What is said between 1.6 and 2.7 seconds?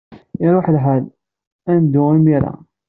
Ad neddu imir-a.